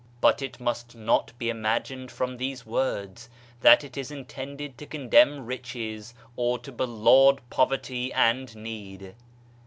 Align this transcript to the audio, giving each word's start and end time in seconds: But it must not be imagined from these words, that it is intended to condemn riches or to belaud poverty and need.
But 0.19 0.41
it 0.41 0.59
must 0.59 0.95
not 0.95 1.31
be 1.37 1.51
imagined 1.51 2.09
from 2.09 2.35
these 2.37 2.65
words, 2.65 3.29
that 3.59 3.83
it 3.83 3.95
is 3.97 4.09
intended 4.09 4.75
to 4.79 4.87
condemn 4.87 5.45
riches 5.45 6.15
or 6.35 6.57
to 6.57 6.71
belaud 6.71 7.37
poverty 7.51 8.11
and 8.11 8.55
need. 8.55 9.13